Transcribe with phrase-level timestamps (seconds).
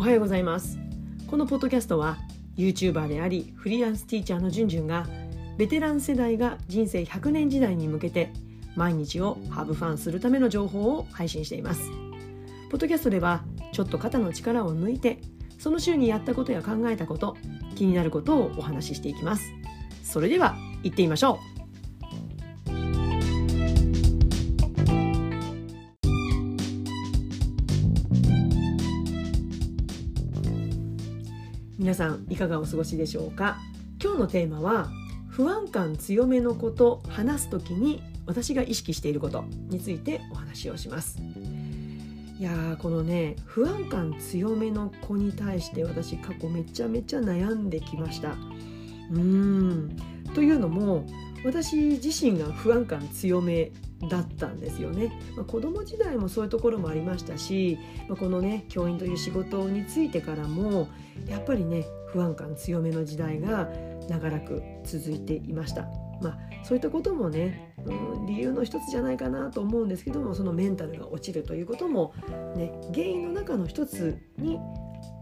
[0.00, 0.78] おはようございます。
[1.26, 2.16] このポッドキャストは
[2.56, 5.06] YouTuber でありフリーランスティーチャーのじゅんじゅんが
[5.58, 8.32] ベテラン世代が人生100年時代に向けて
[8.76, 11.82] 毎日をハブファンするための情報を配信しています。
[12.70, 15.18] ポッドキャストではちょっと肩の力を抜いて
[15.58, 17.36] その週にやったことや考えたこと
[17.74, 19.52] 気になることをお話ししていきます。
[20.02, 21.59] それでは行ってみましょう。
[31.90, 33.58] 皆さんいかがお過ごしでしょうか？
[34.00, 34.90] 今日のテーマは
[35.28, 41.18] 不安感強めのこと話すときに私が意識していることについてお話をします。
[42.38, 48.30] いやーこのね不安感強めの子に対して私過去めちゃめちゃ悩んできました。
[48.30, 49.96] うーん。
[50.32, 51.04] というのも
[51.44, 53.72] 私自身が不安感強め
[54.08, 57.78] だったんですよね、まあ、子供時代もそういうところもありましたし、
[58.08, 60.88] まあ、このね教員という仕事についてからも
[61.26, 63.68] やっぱりね不安感強めの時代が
[64.08, 65.86] 長らく続いていました。
[66.20, 72.12] まあ、そういったこともね、うん、理由の一つじゃないかなと思うんですけどもそのメンタルが落ちるということも、
[72.56, 74.58] ね、原因の中の一つに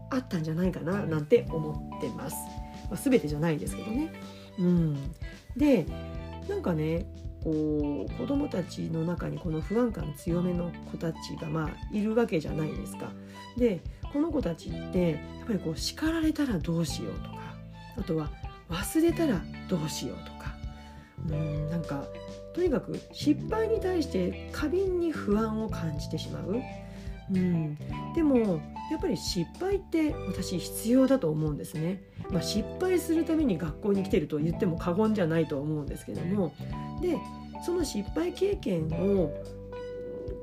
[0.09, 2.35] あったんじゃないかななんて思ってます。
[2.89, 4.11] まあ、全てじゃないですけどね。
[4.57, 4.97] うん、
[5.55, 5.85] で
[6.49, 7.05] なんかね
[7.43, 13.11] こう子どもたちの中にこの不安感強めの子たちがまあいるわけじゃないですか。
[13.57, 17.55] でこの子たちってやっぱりこう叱られたらどうしようとか
[17.97, 18.29] あとは
[18.69, 20.55] 忘れたらどうしようとか
[21.29, 22.05] うんなんか
[22.53, 26.61] とにかく失敗に対して過敏に不安を感じてしまう。
[27.31, 27.77] うん、
[28.15, 36.53] でもやっぱり失敗って私必要だと思うんですね、まあ、失敗するために学校に来てると言っても過言じゃないと思うんですけども。
[37.01, 37.17] で
[37.61, 39.33] その失敗経験を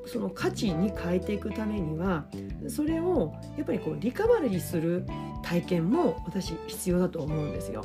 [0.07, 2.27] その価値に変えていくためには
[2.69, 5.05] それをやっぱりこうリカバリーする
[5.42, 7.85] 体験も私必要だと思うんですよ。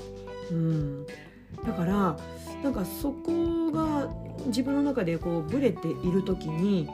[0.52, 1.06] うん、
[1.66, 2.18] だから
[2.64, 4.10] なんかそこが
[4.48, 6.88] 自分の中でこうブレている時に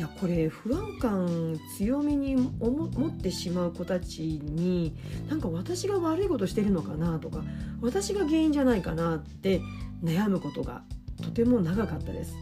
[0.00, 4.96] いやこれ不安感強めに持ってしまう子たちに
[5.28, 7.44] なんか私が悪いことしてるのかなとか
[7.82, 9.60] 私が原因じゃないかなって
[10.02, 10.84] 悩むことが
[11.22, 12.34] とても長かったです。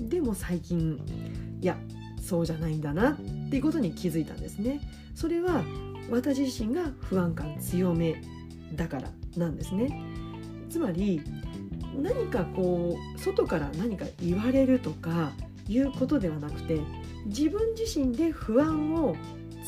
[0.00, 0.98] でも最近
[1.60, 1.78] いや
[2.20, 3.16] そうじゃないんだなっ
[3.48, 4.80] ていうことに気づいたんですね。
[5.14, 5.62] それは
[6.10, 8.20] 私自身が不安感強め
[8.74, 10.02] だからなんですね。
[10.68, 11.22] つまり
[11.96, 15.30] 何かこう外から何か言われるとか
[15.68, 16.80] いうことではなくて
[17.26, 19.16] 自分自身で不安を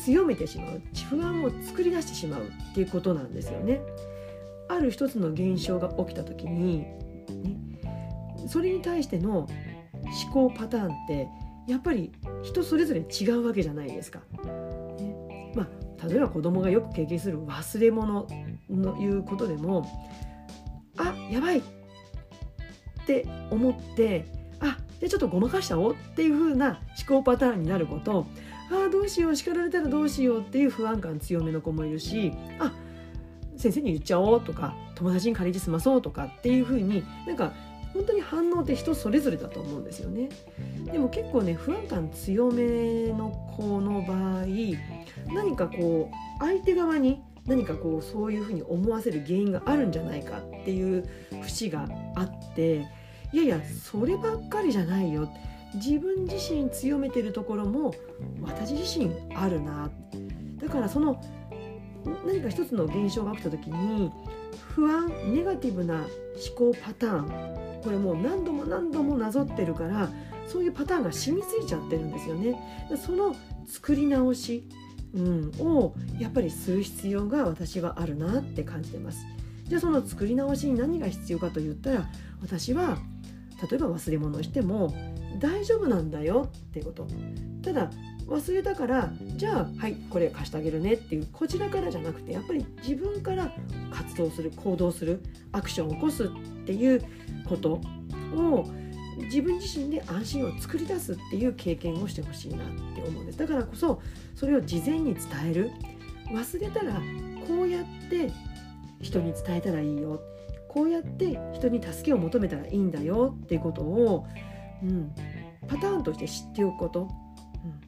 [0.03, 3.81] 強めてしまう不安を作り出してしまうっていうことなんですよね。
[4.69, 6.89] ある一つの現象が起きた時に、ね、
[8.47, 9.47] それに対しての
[10.23, 11.27] 思考パターンって
[11.67, 12.11] やっぱり
[12.43, 14.21] 人それぞれ違うわけじゃないですか。
[14.99, 18.27] ねまあ、例えば子供がよく経験する忘れ物
[18.69, 19.85] のいうことでも
[20.97, 21.63] あやばいっ
[23.05, 24.25] て思って
[24.99, 28.25] でちょっとごまかしちゃおうっていう風な思考パターンになること
[28.71, 32.73] ああどうしよう叱られたらどうしようっていう不安感強めの子もいるしあ
[33.55, 37.53] 先生に言っちゃおうとか友達に借りて済まそうとかっていう風になんか
[37.93, 40.29] 本当に反応って人それぞれだと思うんですよね。
[40.85, 44.45] でも結構ね不安感強めの子の場合
[45.33, 51.07] 何かこう相手側に何かこうそういうふうに思わせる原因があるんじゃないかっていう
[51.41, 52.85] 節があって
[53.31, 55.29] いやいやそればっかりじゃないよ
[55.75, 57.93] 自分自身強めてるところも
[58.41, 59.89] 私自身あるな
[60.61, 61.21] だからその
[62.25, 64.11] 何か一つの現象が起きた時に
[64.75, 70.09] 不安ネガティブな思考パターンこれもう何度も何度もなぞってるから
[70.47, 72.55] そういうパターンが染みついちゃってるんですよね。
[73.05, 73.35] その
[73.67, 74.63] 作り直し、
[75.13, 79.25] うん、をやっぱりする必要が私はあるなって感じてます。
[79.65, 82.09] じゃあその作り直しに何が必要かと言ったら
[82.41, 82.97] 私は
[83.61, 84.93] 例えば忘れ物をしても
[85.39, 87.07] 大丈夫なんだよってこと。
[87.63, 87.89] ただ
[88.27, 93.53] 忘れたからじゃあはいこれ貸してあげるねっていうこちらからじゃなくてやっぱり自分から
[93.91, 95.21] 活動する行動する
[95.53, 96.27] アクションを起こすっ
[96.65, 97.03] ていう
[97.47, 97.81] こと
[98.35, 98.69] を
[99.17, 103.37] 自分自身で安心を作り出すっていう経験をしてほしいなって思うんです。
[103.37, 104.01] だからこそ
[104.35, 105.71] それを事前に伝える。
[106.31, 107.01] 忘れたら
[107.47, 108.29] こうやって
[109.01, 110.19] 人に伝えたらいいよ
[110.77, 114.27] こうやって人に助けを求めたらいいんだよっていうことを、
[114.83, 115.11] うん、
[115.67, 117.07] パターンとして知っておくこと、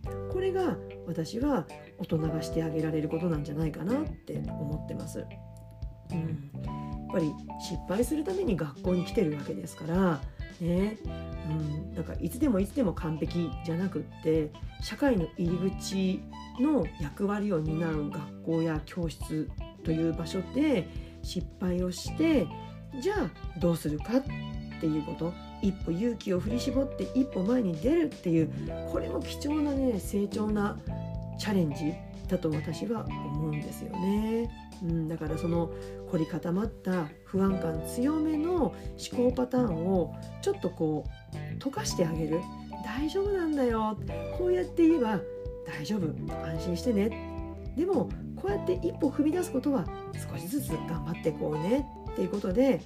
[0.07, 0.75] うん、これが
[1.06, 1.68] 私は
[2.00, 5.24] 大人がしてあげられることなんじゃないかなって思ってます。
[6.12, 7.31] うん、やっぱり
[7.62, 10.19] 失敗するために学校に来てるわけですから
[10.59, 10.97] ね
[11.50, 14.51] うん、だからいつでもいつでも完璧じゃなくって
[14.81, 16.21] 社会の入り口
[16.59, 19.50] の役割を担う学校や教室
[19.83, 20.88] という場所で
[21.21, 22.47] 失敗をして
[23.00, 24.24] じゃあどうするかっ
[24.80, 25.33] ていうこと。
[25.62, 28.50] 一歩勇気を振り絞って一歩前に出るっていう
[28.89, 30.77] これも貴重なね成長な
[31.38, 31.94] チャレンジ
[32.30, 34.50] だと私は思うんですよね。
[34.81, 35.69] うん、だからその
[36.12, 38.74] 凝り固まった不安感強めの思
[39.30, 41.03] 考パターンをちょっとこ
[41.33, 42.39] う溶かしてあげる。
[42.85, 43.97] 大丈夫なんだよ。
[44.38, 45.19] こうやって言えば
[45.68, 46.06] 大丈夫。
[46.45, 47.09] 安心してね。
[47.75, 49.85] でもこうやって一歩踏み出すことは
[50.31, 51.85] 少しずつ頑張っていこうね。
[52.19, 52.81] っていうことで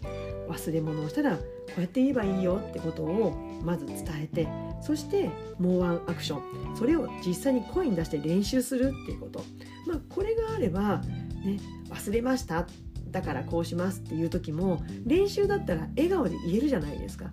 [0.47, 1.41] 忘れ物をしたらこ
[1.77, 3.33] うやって言えばいいよってことを
[3.63, 4.47] まず伝えて
[4.79, 6.75] そしてもうワンアクション。
[6.75, 9.43] それを実際に声に出して練習するっていうこと、
[9.87, 10.97] まあ、これがあれば、
[11.43, 11.59] ね、
[11.89, 12.67] 忘れました
[13.11, 17.31] だからこうしますっていう時も練習だったら笑顔で言えるじゃないですか。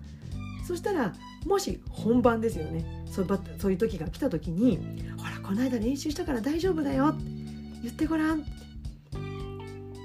[0.65, 1.13] そしたら
[1.45, 3.05] もし本番ですよね。
[3.05, 3.27] そう
[3.59, 4.79] そういう時が来た時に
[5.17, 7.23] 「ほらこの間練習したから大丈夫だよって」
[7.83, 8.43] 言ってごらん。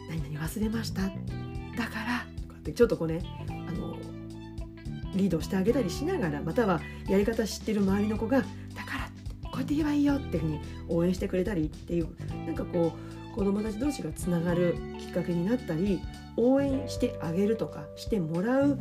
[0.08, 1.02] 何々忘れました。
[1.76, 3.96] だからとかってちょっとこうねあの
[5.14, 8.42] リードしてあげたりしながらまたはやり方知ってる周りの子が
[8.74, 12.08] 「だからってこうやって言えばいいよ」っていうふうに応援してくれたりっていう
[12.46, 12.92] なんかこ
[13.32, 16.00] う子どもたち同士がつながるきっかけになったり
[16.38, 18.78] 応援してあげるとかしてもらう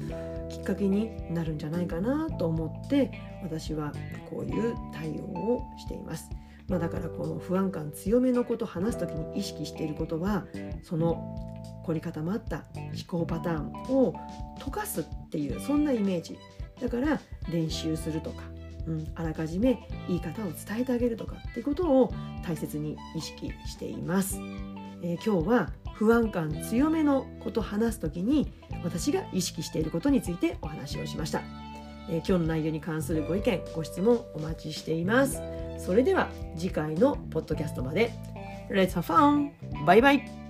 [0.49, 3.11] きっかけになるんじゃないかなと思って
[3.43, 3.93] 私は
[4.29, 6.29] こういう対応をしています。
[6.67, 10.45] まあ、だからこの不安感強めのこと話す時に意識していることは
[10.83, 11.35] その
[11.85, 14.15] 凝り固まった思考パターンを
[14.59, 16.37] 溶かすっていうそんなイメージ
[16.81, 17.19] だから
[17.51, 18.43] 練習するとか、
[18.87, 22.13] うん、あらかじめ言い方を伝えてあげるとかっていうことを
[22.45, 24.39] 大切に意識しています。
[25.03, 28.51] えー、今日は不安感強めのこと話す時に
[28.83, 31.41] 私が意識していることについてお話をしました、
[32.09, 35.41] えー、今日の内容に関するご意見ご質問お待ちしています。
[35.77, 38.11] それでは次回のポッドキャストまで。
[38.69, 39.51] Let's have fun!
[39.85, 40.44] バイバイ